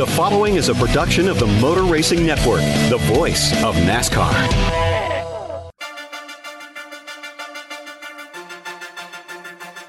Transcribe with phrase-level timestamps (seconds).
[0.00, 4.32] The following is a production of the Motor Racing Network, the voice of NASCAR.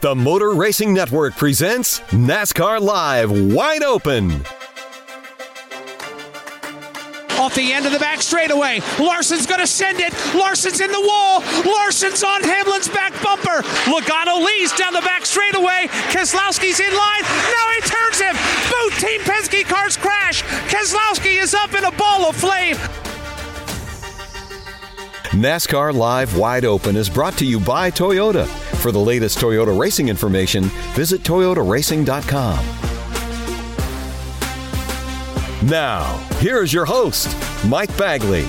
[0.02, 4.44] The Motor Racing Network presents NASCAR Live Wide Open.
[7.42, 8.82] Off the end of the back straightaway.
[9.00, 10.14] Larson's going to send it.
[10.36, 11.42] Larson's in the wall.
[11.66, 13.64] Larson's on Hamlin's back bumper.
[13.90, 15.88] Logano leads down the back straightaway.
[16.14, 17.24] Keselowski's in line.
[17.24, 18.36] Now he turns him.
[18.70, 20.44] Both Team Penske cars crash.
[20.70, 22.76] Keselowski is up in a ball of flame.
[25.32, 28.46] NASCAR Live Wide Open is brought to you by Toyota.
[28.76, 32.91] For the latest Toyota racing information, visit toyotaracing.com.
[35.64, 38.48] Now, here is your host, Mike Bagley.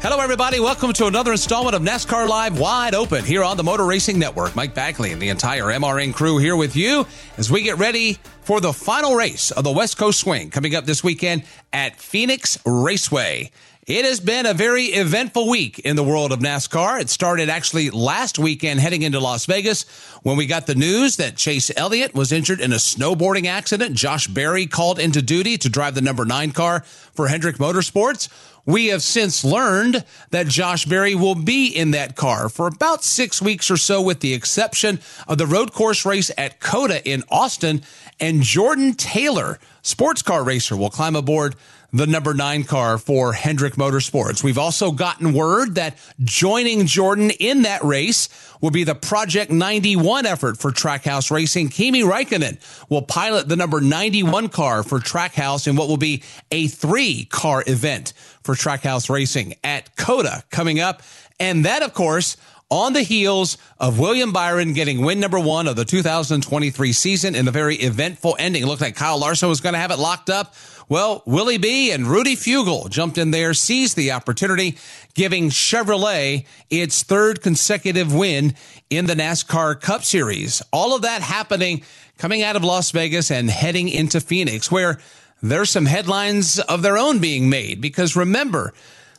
[0.00, 0.58] Hello, everybody.
[0.58, 4.56] Welcome to another installment of NASCAR Live Wide Open here on the Motor Racing Network.
[4.56, 7.06] Mike Bagley and the entire MRN crew here with you
[7.36, 10.86] as we get ready for the final race of the West Coast Swing coming up
[10.86, 13.52] this weekend at Phoenix Raceway.
[13.88, 17.00] It has been a very eventful week in the world of NASCAR.
[17.00, 19.84] It started actually last weekend heading into Las Vegas
[20.22, 23.96] when we got the news that Chase Elliott was injured in a snowboarding accident.
[23.96, 28.28] Josh Berry called into duty to drive the number nine car for Hendrick Motorsports.
[28.66, 33.40] We have since learned that Josh Berry will be in that car for about six
[33.40, 37.80] weeks or so, with the exception of the road course race at COTA in Austin.
[38.20, 41.56] And Jordan Taylor, sports car racer, will climb aboard
[41.92, 44.44] the number nine car for Hendrick Motorsports.
[44.44, 48.28] We've also gotten word that joining Jordan in that race
[48.60, 51.70] will be the Project 91 effort for Trackhouse Racing.
[51.70, 52.58] Kimi Raikkonen
[52.90, 57.64] will pilot the number 91 car for Trackhouse in what will be a three car
[57.66, 58.12] event
[58.42, 61.02] for Trackhouse Racing at COTA coming up.
[61.40, 62.36] And that, of course,
[62.70, 67.48] on the heels of William Byron getting win number one of the 2023 season in
[67.48, 68.62] a very eventful ending.
[68.62, 70.54] It looked like Kyle Larson was going to have it locked up.
[70.90, 74.78] Well, Willie B and Rudy Fugle jumped in there, seized the opportunity,
[75.12, 78.54] giving Chevrolet its third consecutive win
[78.88, 80.62] in the NASCAR Cup Series.
[80.72, 81.82] All of that happening
[82.16, 84.98] coming out of Las Vegas and heading into Phoenix, where
[85.42, 87.82] there's some headlines of their own being made.
[87.82, 88.72] Because remember,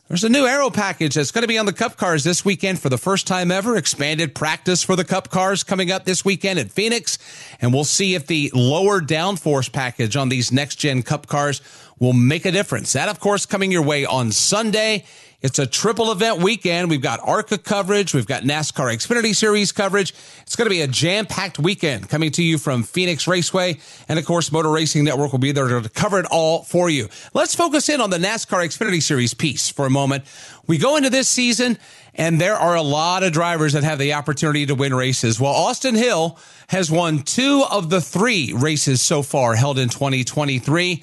[0.10, 2.80] there's a new aero package that's going to be on the Cup cars this weekend
[2.80, 3.78] for the first time ever.
[3.78, 7.20] Expanded practice for the Cup cars coming up this weekend at Phoenix.
[7.62, 11.62] And we'll see if the lower downforce package on these next gen Cup cars
[12.00, 12.94] will make a difference.
[12.94, 15.06] That, of course, coming your way on Sunday
[15.42, 16.90] It's a triple event weekend.
[16.90, 18.14] We've got ARCA coverage.
[18.14, 20.14] We've got NASCAR Xfinity Series coverage.
[20.42, 23.80] It's going to be a jam packed weekend coming to you from Phoenix Raceway.
[24.10, 27.08] And of course, Motor Racing Network will be there to cover it all for you.
[27.34, 30.26] Let's focus in on the NASCAR Xfinity Series piece for a moment.
[30.68, 31.78] We go into this season
[32.16, 35.40] and there are a lot of drivers that have the opportunity to win races.
[35.40, 36.38] Well, Austin Hill
[36.68, 41.02] has won two of the three races so far held in 2023.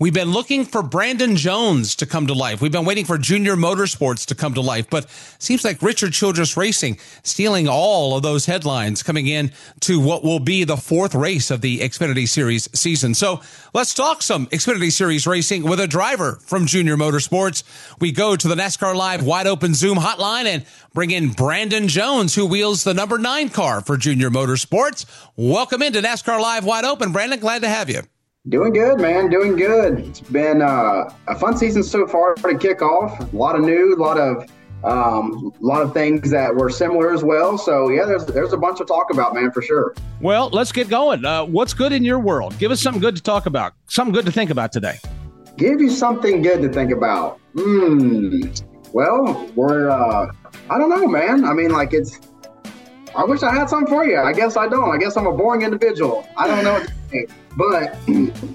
[0.00, 2.60] We've been looking for Brandon Jones to come to life.
[2.60, 5.10] We've been waiting for Junior Motorsports to come to life, but
[5.40, 9.50] seems like Richard Childress Racing stealing all of those headlines coming in
[9.80, 13.12] to what will be the fourth race of the Xfinity Series season.
[13.12, 13.40] So
[13.74, 17.64] let's talk some Xfinity Series racing with a driver from Junior Motorsports.
[17.98, 20.64] We go to the NASCAR Live wide open Zoom hotline and
[20.94, 25.06] bring in Brandon Jones, who wheels the number nine car for Junior Motorsports.
[25.34, 27.10] Welcome into NASCAR Live wide open.
[27.10, 28.02] Brandon, glad to have you.
[28.46, 29.28] Doing good, man.
[29.28, 29.98] Doing good.
[29.98, 33.32] It's been uh, a fun season so far to kick off.
[33.32, 34.48] A lot of new, a lot of
[34.84, 37.58] um, a lot of things that were similar as well.
[37.58, 39.94] So yeah, there's there's a bunch to talk about, man, for sure.
[40.20, 41.24] Well, let's get going.
[41.24, 42.56] Uh, what's good in your world?
[42.58, 43.74] Give us something good to talk about.
[43.88, 44.98] Something good to think about today.
[45.56, 47.40] Give you something good to think about.
[47.56, 48.40] Hmm.
[48.92, 50.30] Well, we're uh,
[50.70, 51.44] I don't know, man.
[51.44, 52.20] I mean, like it's.
[53.16, 54.16] I wish I had something for you.
[54.20, 54.94] I guess I don't.
[54.94, 56.26] I guess I'm a boring individual.
[56.36, 56.86] I don't know.
[57.58, 57.98] But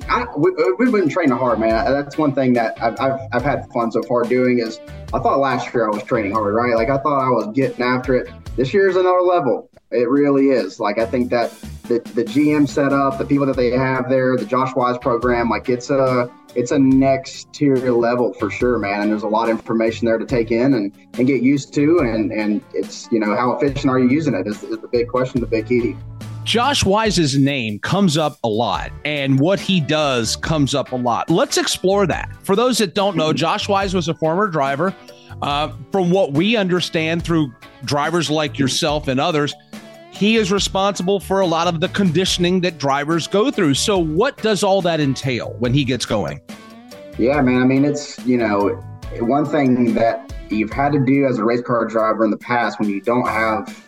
[0.10, 1.76] I, we, uh, have been training hard, man.
[1.76, 4.80] Uh, that's one thing that I've, I've, I've, had fun so far doing is
[5.14, 6.74] I thought last year I was training hard, right?
[6.74, 8.30] Like I thought I was getting after it.
[8.56, 9.70] This year is another level.
[9.92, 10.80] It really is.
[10.80, 11.52] Like I think that
[11.84, 15.68] the, the GM setup, the people that they have there, the Josh Wise program, like
[15.68, 19.02] it's a it's a next tier level for sure, man.
[19.02, 22.00] And there's a lot of information there to take in and, and get used to.
[22.00, 25.10] And, and it's, you know, how efficient are you using it is, is the big
[25.10, 25.98] question, the big key.
[26.44, 31.30] Josh Wise's name comes up a lot and what he does comes up a lot.
[31.30, 32.30] Let's explore that.
[32.44, 34.94] For those that don't know, Josh Wise was a former driver.
[35.42, 37.54] Uh, from what we understand through
[37.86, 39.54] drivers like yourself and others,
[40.12, 43.74] he is responsible for a lot of the conditioning that drivers go through.
[43.74, 46.40] So, what does all that entail when he gets going?
[47.18, 47.62] Yeah, man.
[47.62, 48.70] I mean, it's, you know,
[49.20, 52.80] one thing that you've had to do as a race car driver in the past
[52.80, 53.83] when you don't have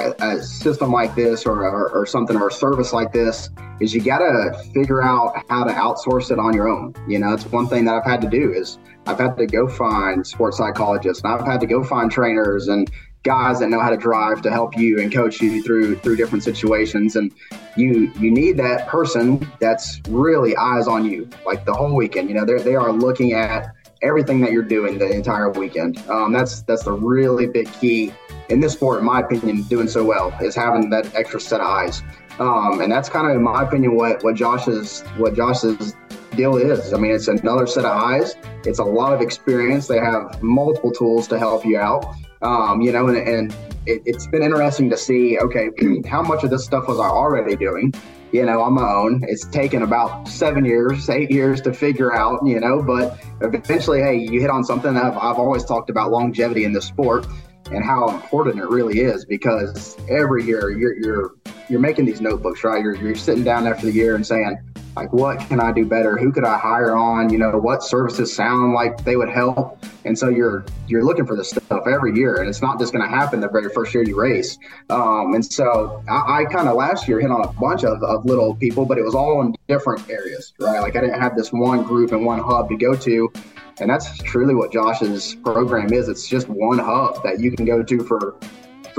[0.00, 3.50] a, a system like this or, or, or, something or a service like this
[3.80, 6.94] is you got to figure out how to outsource it on your own.
[7.08, 9.68] You know, it's one thing that I've had to do is I've had to go
[9.68, 12.90] find sports psychologists and I've had to go find trainers and
[13.22, 16.42] guys that know how to drive to help you and coach you through through different
[16.42, 17.32] situations and
[17.76, 22.34] you you need that person that's really eyes on you like the whole weekend you
[22.34, 26.62] know they they are looking at everything that you're doing the entire weekend um, that's
[26.62, 28.12] that's the really big key
[28.50, 31.66] in this sport, in my opinion, doing so well is having that extra set of
[31.66, 32.02] eyes.
[32.38, 35.94] Um, and that's kind of, in my opinion, what what Josh's what Josh's
[36.32, 36.92] deal is.
[36.92, 38.34] I mean, it's another set of eyes.
[38.64, 39.86] It's a lot of experience.
[39.86, 42.04] They have multiple tools to help you out.
[42.42, 43.52] Um, you know, and, and
[43.86, 45.38] it, it's been interesting to see.
[45.38, 45.70] Okay,
[46.08, 47.94] how much of this stuff was I already doing?
[48.32, 49.24] You know, on my own.
[49.26, 54.16] It's taken about seven years, eight years to figure out, you know, but eventually, hey,
[54.16, 57.26] you hit on something I've, I've always talked about longevity in this sport
[57.70, 61.34] and how important it really is because every year you're you're
[61.68, 62.82] you're making these notebooks, right?
[62.82, 64.58] You're you're sitting down after the year and saying,
[65.00, 66.18] like, what can I do better?
[66.18, 67.32] Who could I hire on?
[67.32, 69.82] You know, what services sound like they would help?
[70.04, 73.02] And so you're you're looking for this stuff every year, and it's not just going
[73.02, 74.58] to happen the very first year you race.
[74.90, 78.26] Um, and so I, I kind of last year hit on a bunch of, of
[78.26, 80.80] little people, but it was all in different areas, right?
[80.80, 83.32] Like I didn't have this one group and one hub to go to.
[83.80, 86.10] And that's truly what Josh's program is.
[86.10, 88.36] It's just one hub that you can go to for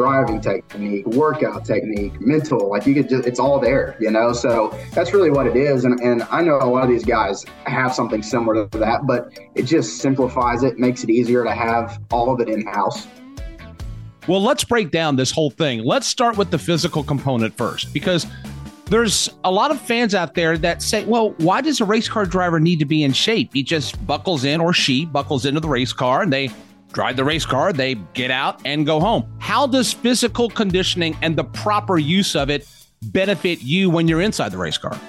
[0.01, 2.71] driving technique, workout technique, mental.
[2.71, 4.33] Like you could just, it's all there, you know?
[4.33, 5.85] So that's really what it is.
[5.85, 9.37] And, and I know a lot of these guys have something similar to that, but
[9.53, 13.07] it just simplifies it, makes it easier to have all of it in house.
[14.27, 15.83] Well, let's break down this whole thing.
[15.83, 18.25] Let's start with the physical component first, because
[18.85, 22.25] there's a lot of fans out there that say, well, why does a race car
[22.25, 23.51] driver need to be in shape?
[23.53, 26.49] He just buckles in or she buckles into the race car and they
[26.91, 29.31] drive the race car, they get out and go home.
[29.39, 32.67] How does physical conditioning and the proper use of it
[33.03, 34.99] benefit you when you're inside the race car?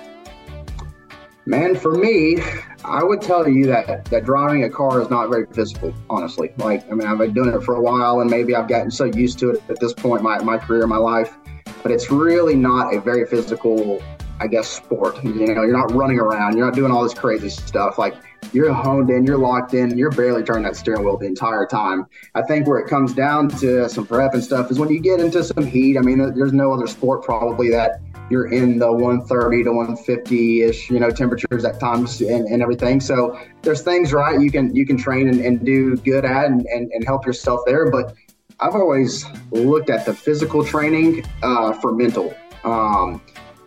[1.44, 2.38] Man, for me,
[2.84, 6.52] I would tell you that that driving a car is not very physical, honestly.
[6.58, 9.04] Like, I mean, I've been doing it for a while and maybe I've gotten so
[9.04, 11.36] used to it at this point, my, my career, my life
[11.82, 14.02] but it's really not a very physical,
[14.40, 15.22] I guess, sport.
[15.24, 17.98] You know, you're not running around, you're not doing all this crazy stuff.
[17.98, 18.14] Like
[18.52, 22.06] you're honed in, you're locked in, you're barely turning that steering wheel the entire time.
[22.34, 25.20] I think where it comes down to some prep and stuff is when you get
[25.20, 25.96] into some heat.
[25.96, 30.90] I mean, there's no other sport probably that you're in the 130 to 150 ish,
[30.90, 33.00] you know, temperatures at times and, and everything.
[33.00, 36.64] So there's things, right, you can you can train and, and do good at and,
[36.66, 37.90] and, and help yourself there.
[37.90, 38.14] But
[38.60, 42.34] I've always looked at the physical training uh, for mental.
[42.64, 43.20] Um,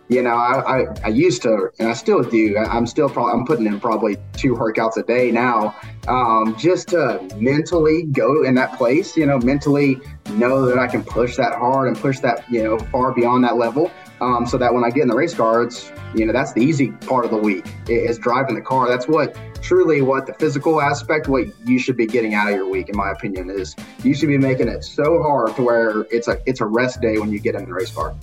[0.08, 2.56] you know, I, I, I, used to, and I still do.
[2.56, 5.74] I'm still probably I'm putting in probably two workouts a day now,
[6.06, 9.16] um, just to mentally go in that place.
[9.16, 9.98] You know, mentally
[10.32, 13.56] know that I can push that hard and push that you know far beyond that
[13.56, 16.60] level, um, so that when I get in the race cards, you know, that's the
[16.62, 18.88] easy part of the week is driving the car.
[18.88, 22.68] That's what truly what the physical aspect, what you should be getting out of your
[22.68, 26.28] week, in my opinion, is you should be making it so hard to where it's
[26.28, 28.14] a it's a rest day when you get in the race car.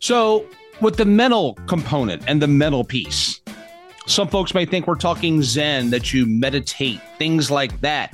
[0.00, 0.46] So
[0.80, 3.40] with the mental component and the mental piece.
[4.06, 8.12] Some folks may think we're talking Zen, that you meditate, things like that.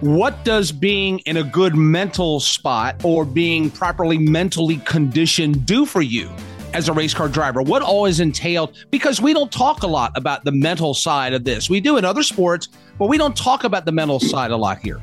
[0.00, 6.02] What does being in a good mental spot or being properly mentally conditioned do for
[6.02, 6.30] you
[6.72, 7.62] as a race car driver?
[7.62, 8.76] What all is entailed?
[8.90, 11.68] Because we don't talk a lot about the mental side of this.
[11.68, 14.78] We do in other sports, but we don't talk about the mental side a lot
[14.78, 15.00] here.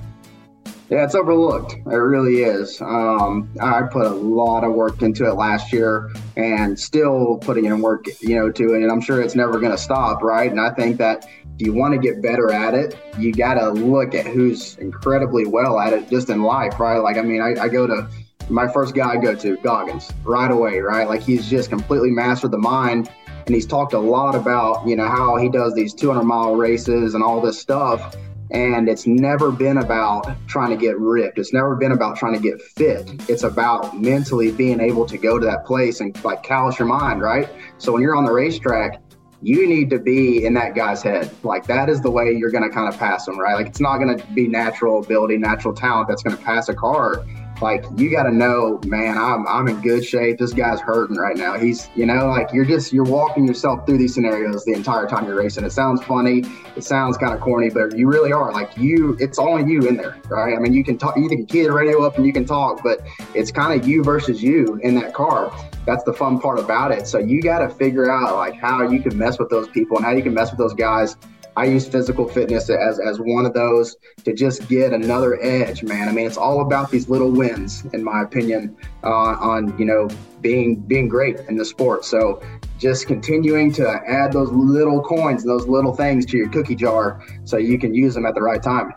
[0.90, 1.74] Yeah, it's overlooked.
[1.74, 2.80] It really is.
[2.80, 7.82] Um, I put a lot of work into it last year and still putting in
[7.82, 8.84] work, you know, to it.
[8.84, 10.50] And I'm sure it's never going to stop, right?
[10.50, 11.28] And I think that
[11.58, 15.48] if you want to get better at it, you got to look at who's incredibly
[15.48, 17.00] well at it just in life, right?
[17.00, 18.08] Like, I mean, I, I go to
[18.50, 21.08] my first guy I go to, Goggins, right away, right?
[21.08, 23.10] Like, he's just completely mastered the mind.
[23.48, 27.16] And he's talked a lot about, you know, how he does these 200 mile races
[27.16, 28.16] and all this stuff
[28.52, 31.40] and it's never been about trying to get ripped.
[31.40, 33.10] It's never been about trying to get fit.
[33.30, 37.22] It's about mentally being able to go to that place and like callous your mind,
[37.22, 37.50] right?
[37.78, 39.02] So when you're on the racetrack,
[39.42, 41.30] you need to be in that guy's head.
[41.44, 43.54] Like that is the way you're going to kind of pass them, right?
[43.56, 46.74] Like it's not going to be natural ability, natural talent that's going to pass a
[46.74, 47.26] car
[47.62, 50.38] like you got to know, man, I'm I'm in good shape.
[50.38, 51.58] This guy's hurting right now.
[51.58, 55.26] He's, you know, like you're just you're walking yourself through these scenarios the entire time
[55.26, 55.64] you're racing.
[55.64, 56.44] It sounds funny,
[56.76, 58.52] it sounds kind of corny, but you really are.
[58.52, 60.56] Like you, it's only you in there, right?
[60.56, 62.84] I mean, you can talk, you can key the radio up and you can talk,
[62.84, 63.00] but
[63.34, 65.52] it's kind of you versus you in that car.
[65.86, 67.08] That's the fun part about it.
[67.08, 70.06] So you got to figure out like how you can mess with those people and
[70.06, 71.16] how you can mess with those guys
[71.58, 73.96] I use physical fitness as, as one of those
[74.26, 76.10] to just get another edge, man.
[76.10, 80.10] I mean, it's all about these little wins, in my opinion, uh, on you know
[80.42, 82.04] being being great in the sport.
[82.04, 82.42] So
[82.78, 87.24] just continuing to add those little coins and those little things to your cookie jar
[87.46, 88.94] so you can use them at the right time.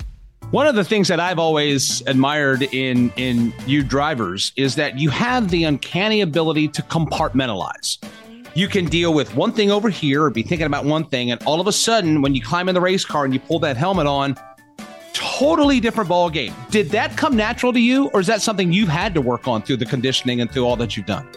[0.50, 5.10] One of the things that I've always admired in in you drivers is that you
[5.10, 7.98] have the uncanny ability to compartmentalize
[8.54, 11.42] you can deal with one thing over here or be thinking about one thing and
[11.44, 13.76] all of a sudden when you climb in the race car and you pull that
[13.76, 14.36] helmet on
[15.12, 18.88] totally different ball game did that come natural to you or is that something you've
[18.88, 21.28] had to work on through the conditioning and through all that you've done?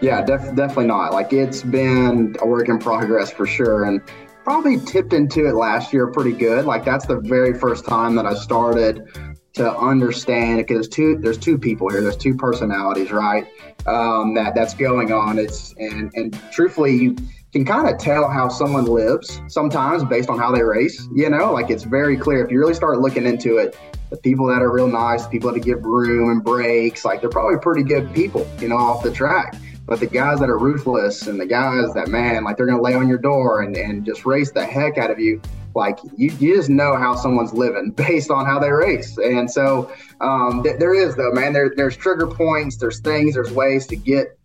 [0.00, 1.12] Yeah def- definitely not.
[1.12, 4.00] Like it's been a work in progress for sure and
[4.44, 6.64] probably tipped into it last year pretty good.
[6.64, 9.02] Like that's the very first time that i started
[9.56, 13.46] to understand because there's two there's two people here there's two personalities right
[13.86, 15.38] um, that that's going on.
[15.38, 17.16] It's and and truthfully you
[17.52, 21.52] can kind of tell how someone lives sometimes based on how they race you know
[21.52, 22.44] like it's very clear.
[22.44, 23.76] If you really start looking into it
[24.10, 27.30] the people that are real nice the people that give room and breaks like they're
[27.30, 29.56] probably pretty good people you know off the track.
[29.86, 32.94] But the guys that are ruthless and the guys that man like they're to lay
[32.94, 35.40] on your door and, and just race the heck out of you
[35.76, 39.16] like you, you just know how someone's living based on how they race.
[39.18, 41.52] And so um, th- there is though, man.
[41.52, 42.76] There, there's trigger points.
[42.78, 43.34] There's things.
[43.34, 44.38] There's ways to get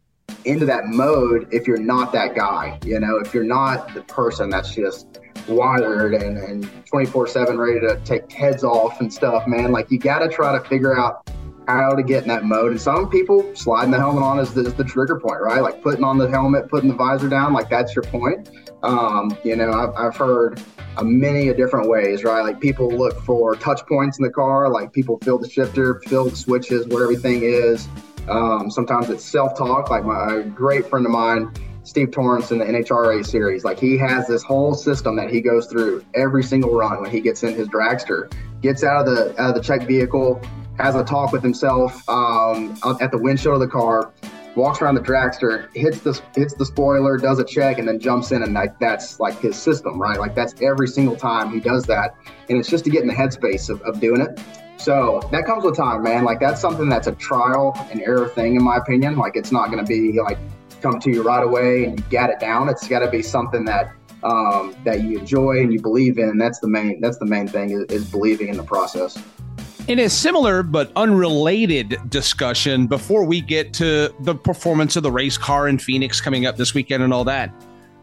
[0.46, 2.78] into that mode if you're not that guy.
[2.86, 8.00] You know, if you're not the person that's just wired and, and 24/7 ready to
[8.06, 9.72] take heads off and stuff, man.
[9.72, 11.30] Like you got to try to figure out
[11.68, 12.72] how to get in that mode.
[12.72, 15.62] And some people sliding the helmet on is the, is the, trigger point, right?
[15.62, 18.50] Like putting on the helmet, putting the visor down, like that's your point.
[18.84, 20.62] Um, you know, I've, I've heard
[20.98, 22.42] a many a different ways, right?
[22.42, 26.26] Like people look for touch points in the car, like people feel the shifter, feel
[26.26, 27.88] the switches, what everything is.
[28.28, 29.90] Um, sometimes it's self-talk.
[29.90, 31.54] Like my a great friend of mine,
[31.84, 35.68] Steve Torrence in the NHRA series, like he has this whole system that he goes
[35.68, 39.50] through every single run when he gets in his dragster, gets out of the out
[39.50, 40.42] of the check vehicle,
[40.82, 44.12] has a talk with himself um, at the windshield of the car,
[44.56, 48.32] walks around the dragster, hits the hits the spoiler, does a check, and then jumps
[48.32, 50.20] in, and like that's like his system, right?
[50.20, 52.16] Like that's every single time he does that,
[52.50, 54.40] and it's just to get in the headspace of, of doing it.
[54.78, 56.24] So that comes with time, man.
[56.24, 59.16] Like that's something that's a trial and error thing, in my opinion.
[59.16, 60.40] Like it's not going to be like
[60.82, 62.68] come to you right away and you get it down.
[62.68, 66.38] It's got to be something that um, that you enjoy and you believe in.
[66.38, 67.00] That's the main.
[67.00, 69.22] That's the main thing is, is believing in the process.
[69.88, 75.38] In a similar but unrelated discussion, before we get to the performance of the race
[75.38, 77.52] car in Phoenix coming up this weekend and all that,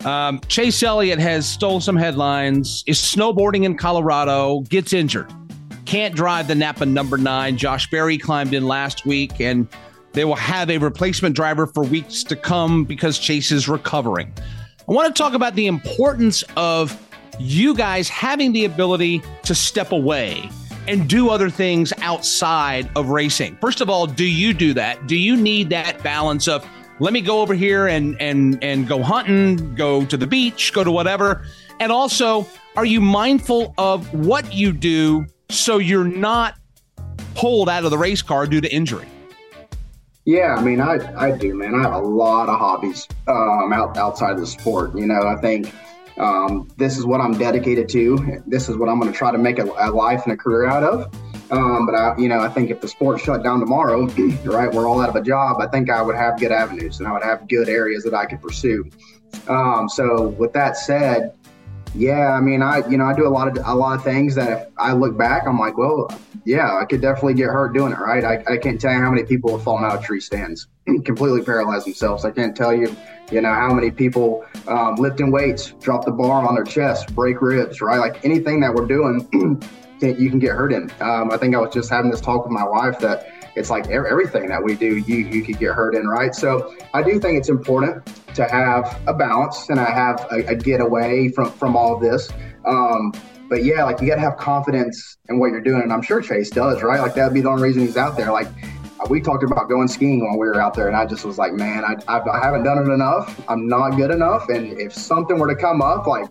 [0.04, 5.32] um, Chase Elliott has stole some headlines, is snowboarding in Colorado, gets injured,
[5.86, 7.56] can't drive the Napa number nine.
[7.56, 9.68] Josh Berry climbed in last week, and
[10.12, 14.34] they will have a replacement driver for weeks to come because Chase is recovering.
[14.88, 17.00] I want to talk about the importance of
[17.38, 20.50] you guys having the ability to step away
[20.88, 23.56] and do other things outside of racing.
[23.60, 25.06] First of all, do you do that?
[25.06, 26.66] Do you need that balance of
[26.98, 30.82] let me go over here and and and go hunting, go to the beach, go
[30.82, 31.44] to whatever?
[31.78, 36.54] And also, are you mindful of what you do so you're not
[37.34, 39.06] pulled out of the race car due to injury?
[40.24, 41.74] Yeah, I mean, I, I do, man.
[41.74, 44.94] I have a lot of hobbies um, out, outside of the sport.
[44.94, 45.72] You know, I think
[46.18, 48.42] um, this is what I'm dedicated to.
[48.46, 50.66] This is what I'm going to try to make a, a, life and a career
[50.66, 51.14] out of.
[51.50, 54.06] Um, but I, you know, I think if the sport shut down tomorrow,
[54.44, 55.60] right, we're all out of a job.
[55.60, 58.26] I think I would have good avenues and I would have good areas that I
[58.26, 58.90] could pursue.
[59.46, 61.32] Um, so with that said,
[61.94, 64.34] yeah, I mean, I you know I do a lot of a lot of things
[64.34, 66.08] that if I look back, I'm like, well,
[66.44, 68.24] yeah, I could definitely get hurt doing it, right?
[68.24, 70.66] I, I can't tell you how many people have fallen out of tree stands,
[71.04, 72.24] completely paralyzed themselves.
[72.24, 72.96] I can't tell you
[73.30, 77.40] you know, how many people um, lifting weights, drop the bar on their chest, break
[77.42, 77.98] ribs, right?
[77.98, 79.28] Like anything that we're doing,
[80.00, 80.90] you can get hurt in.
[81.00, 83.88] Um, I think I was just having this talk with my wife that it's like
[83.88, 86.34] everything that we do, you you could get hurt in, right?
[86.34, 90.54] So I do think it's important to have a balance and I have a, a
[90.54, 92.28] getaway from from all of this.
[92.66, 93.12] Um,
[93.48, 96.20] but yeah, like you got to have confidence in what you're doing, and I'm sure
[96.20, 97.00] Chase does, right?
[97.00, 98.30] Like that'd be the only reason he's out there.
[98.30, 98.48] Like
[99.08, 101.52] we talked about going skiing when we were out there, and I just was like,
[101.52, 103.40] man, I, I, I haven't done it enough.
[103.48, 104.48] I'm not good enough.
[104.48, 106.28] And if something were to come up, like,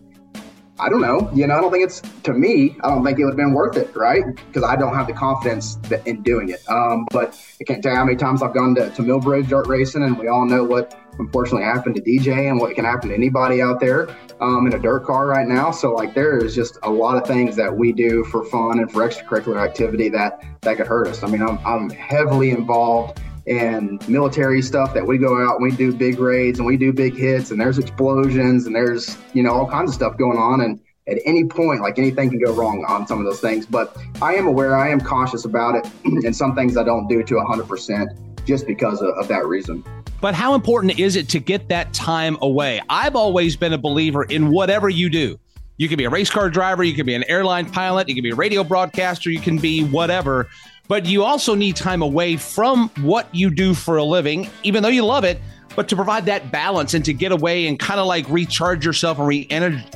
[0.79, 2.77] I don't know, you know, I don't think it's to me.
[2.84, 4.24] I don't think it would have been worth it, right?
[4.36, 6.63] Because I don't have the confidence in doing it.
[6.69, 9.67] Um, but I can't tell you how many times I've gone to, to Millbridge dirt
[9.67, 13.15] racing, and we all know what unfortunately happened to DJ and what can happen to
[13.15, 14.07] anybody out there
[14.39, 15.72] um, in a dirt car right now.
[15.72, 18.91] So like there is just a lot of things that we do for fun and
[18.91, 21.24] for extracurricular activity that that could hurt us.
[21.24, 25.72] I mean, I'm, I'm heavily involved in military stuff that we go out and we
[25.72, 29.51] do big raids and we do big hits and there's explosions and there's you know
[29.51, 32.86] all kinds of stuff going on and at any point like anything can go wrong
[32.89, 35.89] on some of those things but i am aware i am cautious about it
[36.25, 39.81] and some things i don't do to 100% just because of, of that reason
[40.20, 42.81] but how important is it to get that time away?
[42.90, 45.40] I've always been a believer in whatever you do.
[45.77, 48.24] You can be a race car driver, you can be an airline pilot, you can
[48.24, 50.48] be a radio broadcaster, you can be whatever.
[50.87, 54.89] But you also need time away from what you do for a living, even though
[54.89, 55.39] you love it,
[55.75, 59.19] but to provide that balance and to get away and kind of like recharge yourself
[59.19, 59.47] and re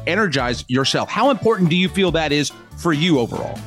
[0.06, 1.10] energize yourself.
[1.10, 3.58] How important do you feel that is for you overall?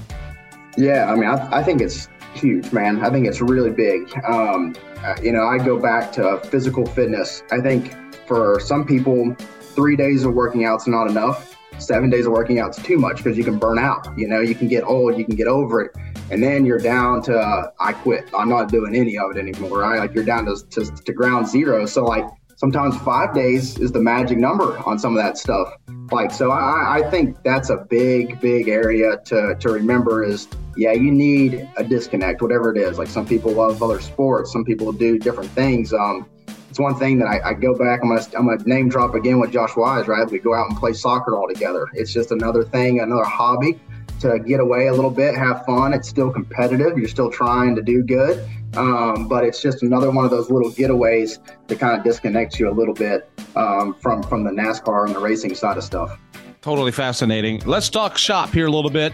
[0.77, 3.05] Yeah, I mean, I, I think it's huge, man.
[3.05, 4.13] I think it's really big.
[4.25, 7.43] Um, uh, you know, I go back to physical fitness.
[7.51, 7.95] I think
[8.27, 9.35] for some people,
[9.75, 11.54] three days of working out's not enough.
[11.79, 14.07] Seven days of working out's too much because you can burn out.
[14.17, 15.93] You know, you can get old, you can get over it,
[16.31, 18.29] and then you're down to uh, I quit.
[18.37, 19.81] I'm not doing any of it anymore.
[19.81, 19.99] Right?
[19.99, 21.87] Like you're down to, to, to ground zero.
[21.87, 22.25] So like
[22.57, 25.69] sometimes five days is the magic number on some of that stuff.
[26.11, 30.93] Like so, I, I think that's a big, big area to to remember is yeah,
[30.93, 32.99] you need a disconnect, whatever it is.
[32.99, 35.93] Like some people love other sports, some people do different things.
[35.93, 36.29] Um,
[36.75, 38.01] it's one thing that I, I, go back.
[38.03, 40.09] I'm gonna, I'm gonna name drop again with Josh Wise.
[40.09, 41.87] Right, we go out and play soccer all together.
[41.93, 43.79] It's just another thing, another hobby
[44.19, 45.95] to get away a little bit, have fun.
[45.95, 46.99] It's still competitive.
[46.99, 48.45] You're still trying to do good,
[48.77, 52.69] um, but it's just another one of those little getaways to kind of disconnect you
[52.69, 56.19] a little bit um, from from the NASCAR and the racing side of stuff.
[56.61, 57.61] Totally fascinating.
[57.67, 59.13] Let's talk shop here a little bit.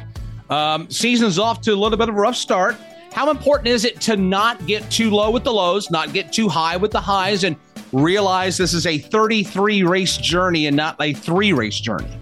[0.48, 2.78] Um, season's off to a little bit of a rough start.
[3.12, 6.48] How important is it to not get too low with the lows, not get too
[6.48, 7.56] high with the highs, and
[7.92, 12.19] realize this is a 33 race journey and not a three race journey?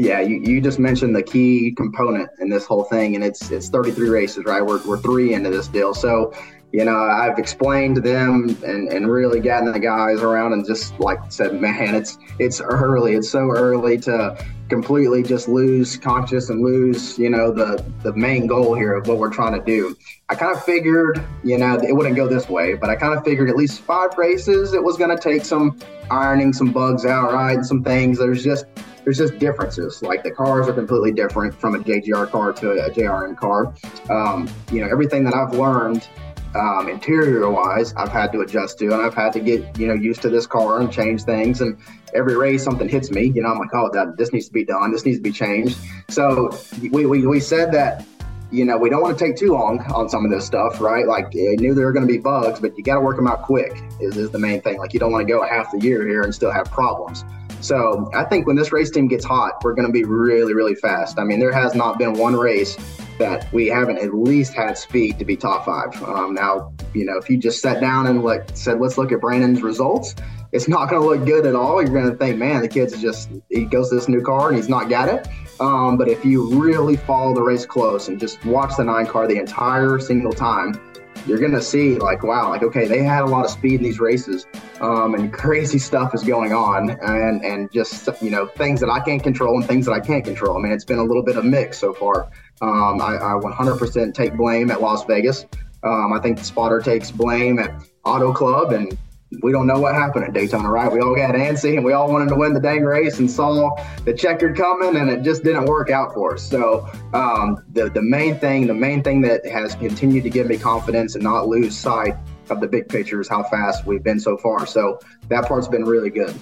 [0.00, 3.68] Yeah, you, you just mentioned the key component in this whole thing, and it's it's
[3.68, 4.64] 33 races, right?
[4.64, 5.92] We're, we're three into this deal.
[5.92, 6.32] So
[6.72, 10.98] you know, I've explained to them and, and really gotten the guys around and just
[11.00, 13.14] like said, man, it's it's early.
[13.14, 18.46] It's so early to completely just lose conscious and lose, you know, the the main
[18.46, 19.94] goal here of what we're trying to do.
[20.30, 23.22] I kind of figured, you know, it wouldn't go this way, but I kind of
[23.22, 25.78] figured at least five races it was going to take some
[26.10, 28.18] ironing some bugs out, right, and some things.
[28.18, 28.64] There's just
[29.10, 30.02] there's just differences.
[30.02, 33.74] Like the cars are completely different from a JGR car to a JRM car.
[34.08, 36.06] Um, you know, everything that I've learned
[36.54, 39.94] um, interior wise I've had to adjust to and I've had to get you know
[39.94, 41.78] used to this car and change things and
[42.12, 44.64] every race something hits me you know I'm like oh that this needs to be
[44.64, 46.50] done this needs to be changed so
[46.90, 48.04] we, we, we said that
[48.50, 51.06] you know, we don't want to take too long on some of this stuff, right?
[51.06, 53.28] Like, I knew there were going to be bugs, but you got to work them
[53.28, 54.78] out quick, is, is the main thing.
[54.78, 57.24] Like, you don't want to go half the year here and still have problems.
[57.60, 60.74] So I think when this race team gets hot, we're going to be really, really
[60.74, 61.18] fast.
[61.18, 62.76] I mean, there has not been one race
[63.18, 66.02] that we haven't at least had speed to be top five.
[66.02, 69.20] Um, now, you know, if you just sat down and like said, let's look at
[69.20, 70.14] Brandon's results,
[70.52, 71.82] it's not going to look good at all.
[71.82, 74.56] You're going to think, man, the kid's just he goes to this new car and
[74.56, 75.28] he's not got it.
[75.60, 79.28] Um, but if you really follow the race close and just watch the nine car
[79.28, 80.80] the entire single time,
[81.26, 83.82] you're going to see like, wow, like, okay, they had a lot of speed in
[83.82, 84.46] these races
[84.80, 89.00] um, and crazy stuff is going on and, and just, you know, things that I
[89.00, 90.56] can't control and things that I can't control.
[90.56, 92.30] I mean, it's been a little bit of mix so far.
[92.62, 95.46] Um, I, I 100% take blame at Las Vegas.
[95.82, 98.96] Um, I think the spotter takes blame at Auto Club and
[99.42, 100.90] we don't know what happened at Daytona, right?
[100.90, 103.70] We all got antsy and we all wanted to win the dang race and saw
[104.04, 106.42] the checkered coming and it just didn't work out for us.
[106.42, 110.58] So um, the, the main thing, the main thing that has continued to give me
[110.58, 112.16] confidence and not lose sight
[112.50, 114.66] of the big picture is how fast we've been so far.
[114.66, 116.34] So that part's been really good.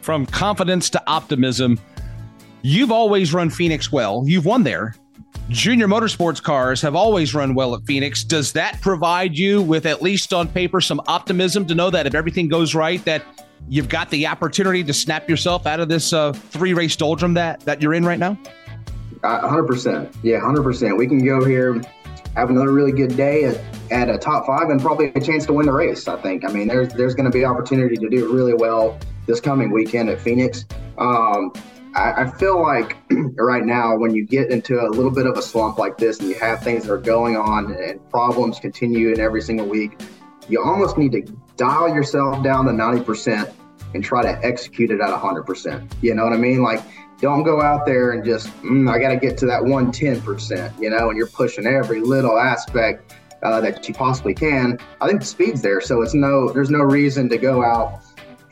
[0.00, 1.80] From confidence to optimism,
[2.62, 4.22] you've always run Phoenix well.
[4.24, 4.94] You've won there
[5.48, 8.24] junior motorsports cars have always run well at Phoenix.
[8.24, 12.14] Does that provide you with at least on paper some optimism to know that if
[12.14, 13.22] everything goes right, that
[13.68, 17.60] you've got the opportunity to snap yourself out of this uh, three race doldrum that
[17.60, 18.38] that you're in right now?
[19.22, 20.96] Uh, hundred percent, yeah, hundred percent.
[20.96, 21.80] We can go here,
[22.34, 25.52] have another really good day at, at a top five, and probably a chance to
[25.52, 26.06] win the race.
[26.08, 26.44] I think.
[26.44, 30.08] I mean, there's there's going to be opportunity to do really well this coming weekend
[30.08, 30.64] at Phoenix.
[30.98, 31.52] Um,
[31.96, 32.98] I, I feel like
[33.36, 36.28] right now, when you get into a little bit of a slump like this and
[36.28, 39.98] you have things that are going on and problems continue in every single week,
[40.48, 41.22] you almost need to
[41.56, 43.50] dial yourself down to 90%
[43.94, 45.90] and try to execute it at 100%.
[46.02, 46.62] You know what I mean?
[46.62, 46.82] Like,
[47.18, 50.90] don't go out there and just, mm, I got to get to that 110%, you
[50.90, 54.78] know, and you're pushing every little aspect uh, that you possibly can.
[55.00, 55.80] I think the speed's there.
[55.80, 58.02] So it's no, there's no reason to go out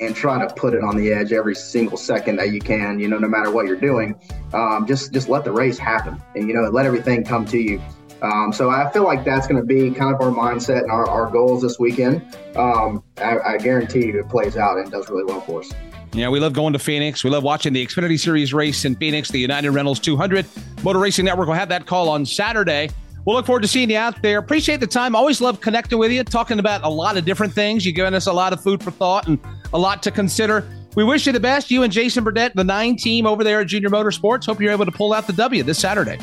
[0.05, 2.99] and try to put it on the edge every single second that you can.
[2.99, 4.19] You know, no matter what you're doing,
[4.53, 7.81] um, just just let the race happen, and you know, let everything come to you.
[8.23, 11.07] Um, so I feel like that's going to be kind of our mindset and our,
[11.07, 12.23] our goals this weekend.
[12.57, 15.71] Um, I, I guarantee you it plays out and does really well for us.
[16.15, 17.25] Yeah, we love going to Phoenix.
[17.25, 20.47] We love watching the Xfinity Series race in Phoenix, the United Rentals 200.
[20.85, 22.89] Motor Racing Network will have that call on Saturday.
[23.25, 24.39] We'll look forward to seeing you out there.
[24.39, 25.17] Appreciate the time.
[25.17, 27.85] Always love connecting with you, talking about a lot of different things.
[27.85, 29.39] You've given us a lot of food for thought and
[29.75, 30.67] a lot to consider.
[30.97, 33.67] We wish you the best, you and Jason Burdett, the nine team over there at
[33.67, 34.47] Junior Motorsports.
[34.47, 36.19] Hope you're able to pull out the W this Saturday.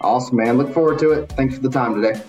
[0.00, 0.56] Awesome, man.
[0.56, 1.28] Look forward to it.
[1.30, 2.20] Thanks for the time today.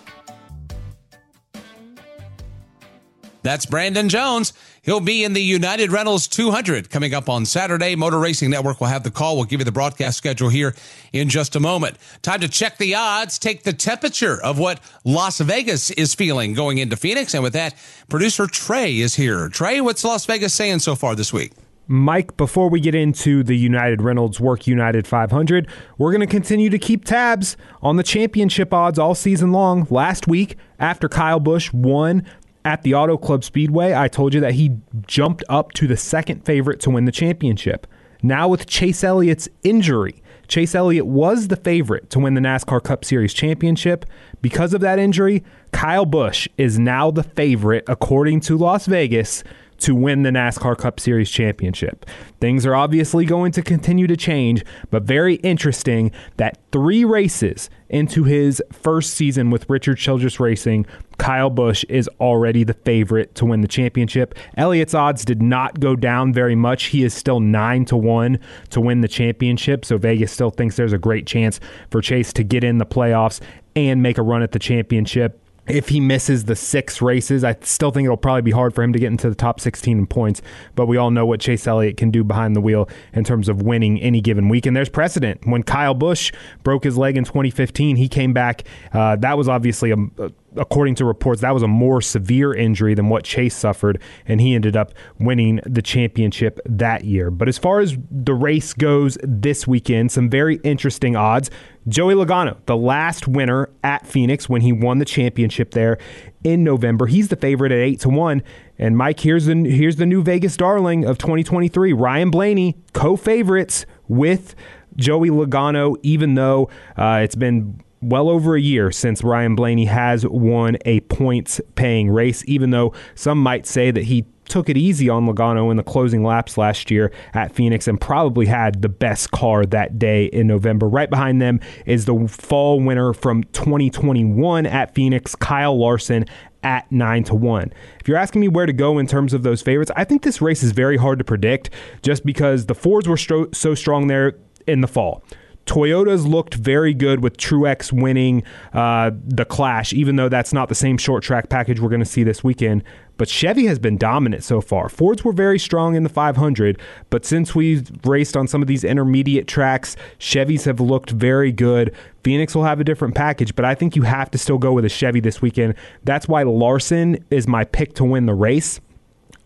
[3.45, 4.53] That's Brandon Jones.
[4.81, 7.95] He'll be in the United Rentals 200 coming up on Saturday.
[7.95, 9.35] Motor Racing Network will have the call.
[9.35, 10.73] We'll give you the broadcast schedule here
[11.13, 11.97] in just a moment.
[12.23, 16.79] Time to check the odds, take the temperature of what Las Vegas is feeling going
[16.79, 17.35] into Phoenix.
[17.35, 17.75] And with that,
[18.09, 19.47] producer Trey is here.
[19.49, 21.51] Trey, what's Las Vegas saying so far this week?
[21.87, 25.67] Mike, before we get into the United Rentals Work United 500,
[25.99, 29.85] we're going to continue to keep tabs on the championship odds all season long.
[29.91, 32.25] Last week, after Kyle Busch won
[32.65, 36.43] at the Auto Club Speedway, I told you that he jumped up to the second
[36.43, 37.87] favorite to win the championship.
[38.23, 43.05] Now, with Chase Elliott's injury, Chase Elliott was the favorite to win the NASCAR Cup
[43.05, 44.05] Series championship.
[44.41, 49.43] Because of that injury, Kyle Busch is now the favorite, according to Las Vegas,
[49.85, 52.07] to win the NASCAR Cup Series championship.
[52.39, 58.23] Things are obviously going to continue to change, but very interesting that three races into
[58.23, 60.87] his first season with Richard Childress Racing,
[61.19, 64.33] Kyle Busch is already the favorite to win the championship.
[64.57, 66.85] Elliott's odds did not go down very much.
[66.85, 68.39] He is still 9 to 1
[68.71, 71.59] to win the championship, so Vegas still thinks there's a great chance
[71.91, 73.39] for Chase to get in the playoffs
[73.75, 77.91] and make a run at the championship if he misses the six races, I still
[77.91, 80.41] think it'll probably be hard for him to get into the top 16 in points.
[80.75, 83.61] But we all know what Chase Elliott can do behind the wheel in terms of
[83.61, 84.65] winning any given week.
[84.65, 85.45] And there's precedent.
[85.45, 86.31] When Kyle Busch
[86.63, 88.63] broke his leg in 2015, he came back.
[88.93, 92.93] Uh, that was obviously a, a according to reports, that was a more severe injury
[92.93, 97.31] than what Chase suffered, and he ended up winning the championship that year.
[97.31, 101.49] But as far as the race goes this weekend, some very interesting odds.
[101.87, 105.99] Joey Logano, the last winner at Phoenix when he won the championship there
[106.43, 108.41] in November, he's the favorite at eight to one.
[108.79, 114.55] And Mike, here's the here's the new Vegas darling of 2023, Ryan Blaney, co-favorites with
[114.95, 120.25] Joey Logano, even though uh, it's been well over a year since Ryan Blaney has
[120.25, 125.09] won a points paying race, even though some might say that he took it easy
[125.09, 129.31] on Logano in the closing laps last year at Phoenix and probably had the best
[129.31, 130.87] car that day in November.
[130.87, 136.25] Right behind them is the fall winner from 2021 at Phoenix, Kyle Larson
[136.61, 137.73] at 9 to 1.
[137.99, 140.41] If you're asking me where to go in terms of those favorites, I think this
[140.41, 141.71] race is very hard to predict
[142.03, 144.33] just because the Fords were so strong there
[144.67, 145.23] in the fall.
[145.65, 150.75] Toyota's looked very good with Truex winning uh, the Clash, even though that's not the
[150.75, 152.83] same short track package we're going to see this weekend.
[153.17, 154.89] But Chevy has been dominant so far.
[154.89, 158.83] Fords were very strong in the 500, but since we've raced on some of these
[158.83, 161.95] intermediate tracks, Chevys have looked very good.
[162.23, 164.85] Phoenix will have a different package, but I think you have to still go with
[164.85, 165.75] a Chevy this weekend.
[166.03, 168.81] That's why Larson is my pick to win the race.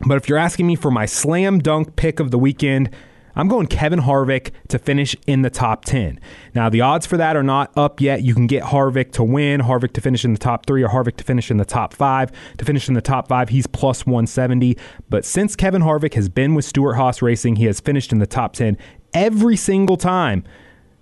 [0.08, 2.90] But if you're asking me for my slam dunk pick of the weekend,
[3.40, 6.20] I'm going Kevin Harvick to finish in the top 10.
[6.54, 8.22] Now, the odds for that are not up yet.
[8.22, 11.16] You can get Harvick to win, Harvick to finish in the top three, or Harvick
[11.16, 12.34] to finish in the top five.
[12.58, 14.78] To finish in the top five, he's plus 170.
[15.10, 18.28] But since Kevin Harvick has been with Stewart Haas Racing, he has finished in the
[18.28, 18.78] top 10
[19.14, 20.44] every single time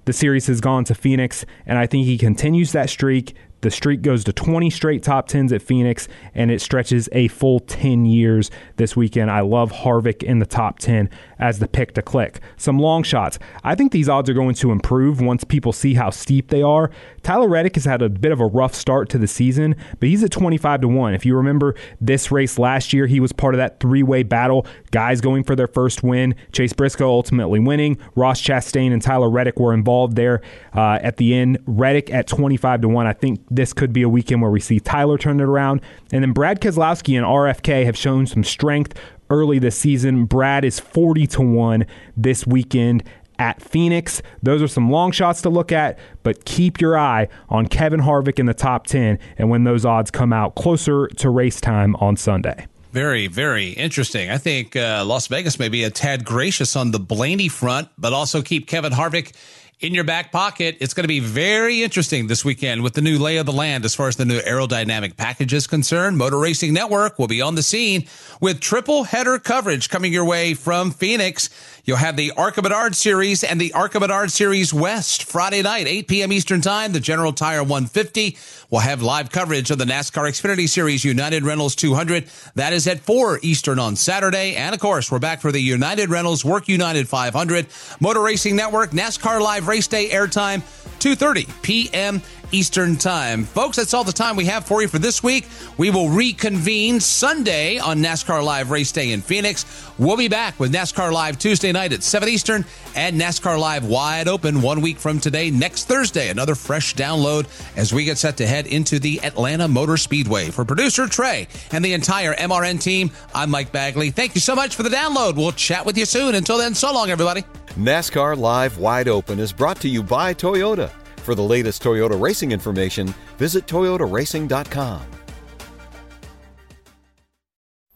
[0.08, 3.36] the series has gone to Phoenix, and I think he continues that streak.
[3.60, 7.60] The streak goes to 20 straight top 10s at Phoenix, and it stretches a full
[7.60, 9.30] 10 years this weekend.
[9.30, 12.39] I love Harvick in the top 10 as the pick to click.
[12.58, 13.39] Some long shots.
[13.63, 16.91] I think these odds are going to improve once people see how steep they are.
[17.23, 20.23] Tyler Reddick has had a bit of a rough start to the season, but he's
[20.23, 21.13] at 25 to 1.
[21.13, 24.65] If you remember this race last year, he was part of that three way battle.
[24.91, 26.36] Guys going for their first win.
[26.52, 27.97] Chase Briscoe ultimately winning.
[28.15, 30.41] Ross Chastain and Tyler Reddick were involved there
[30.73, 31.60] uh, at the end.
[31.65, 33.08] Reddick at 25 to 1.
[33.08, 35.82] I think this could be a weekend where we see Tyler turn it around.
[36.12, 38.93] And then Brad Keselowski and RFK have shown some strength
[39.30, 40.26] early this season.
[40.26, 41.86] Brad is 40 to 1
[42.16, 43.04] this weekend
[43.40, 44.22] at Phoenix.
[44.42, 48.40] Those are some long shots to look at, but keep your eye on Kevin Harvick
[48.40, 52.18] in the top 10 and when those odds come out closer to race time on
[52.18, 52.68] Sunday.
[52.92, 54.32] Very, very interesting.
[54.32, 58.13] I think uh, Las Vegas may be a tad gracious on the Blaney front, but
[58.13, 59.34] also keep Kevin Harvick
[59.80, 60.76] in your back pocket.
[60.80, 63.86] It's going to be very interesting this weekend with the new lay of the land
[63.86, 66.18] as far as the new aerodynamic package is concerned.
[66.18, 68.08] Motor Racing Network will be on the scene
[68.42, 71.52] with triple header coverage coming your way from Phoenix.
[71.86, 76.08] You'll have the ARCA Menard Series and the ARCA Menard Series West Friday night, 8
[76.08, 76.34] p.m.
[76.34, 76.92] Eastern Time.
[76.92, 78.36] The General Tire 150
[78.70, 82.28] will have live coverage of the NASCAR Xfinity Series United Rentals 200.
[82.56, 84.56] That is at 4 Eastern on Saturday.
[84.56, 87.68] And of course, we're back for the United Rentals Work United 500.
[88.02, 90.62] Motor Racing Network, NASCAR Live Race Day airtime,
[91.00, 92.22] 2.30 p.m.
[92.52, 93.44] Eastern Time.
[93.44, 95.48] Folks, that's all the time we have for you for this week.
[95.78, 99.66] We will reconvene Sunday on NASCAR Live Race Day in Phoenix.
[99.98, 104.28] We'll be back with NASCAR Live Tuesday night at 7 Eastern and NASCAR Live wide
[104.28, 106.30] open one week from today, next Thursday.
[106.30, 110.50] Another fresh download as we get set to head into the Atlanta Motor Speedway.
[110.50, 114.12] For producer Trey and the entire MRN team, I'm Mike Bagley.
[114.12, 115.36] Thank you so much for the download.
[115.36, 116.36] We'll chat with you soon.
[116.36, 117.44] Until then, so long, everybody.
[117.78, 120.92] NASCAR Live Wide Open is brought to you by Toyota.
[121.28, 125.02] For the latest Toyota racing information, visit toyotaracing.com.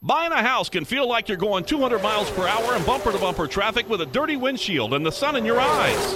[0.02, 3.18] Buying a house can feel like you're going 200 miles per hour in bumper to
[3.18, 6.14] bumper traffic with a dirty windshield and the sun in your eyes.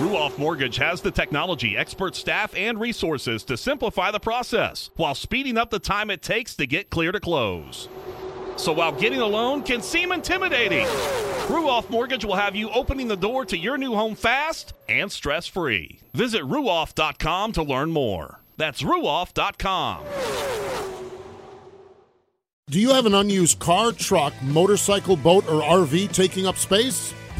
[0.00, 5.56] Ruoff Mortgage has the technology, expert staff, and resources to simplify the process while speeding
[5.56, 7.88] up the time it takes to get clear to close.
[8.60, 10.84] So while getting a loan can seem intimidating,
[11.46, 15.46] Ruoff Mortgage will have you opening the door to your new home fast and stress
[15.46, 16.00] free.
[16.12, 18.42] Visit ruoff.com to learn more.
[18.58, 20.04] That's ruoff.com.
[22.68, 27.14] Do you have an unused car, truck, motorcycle, boat, or RV taking up space?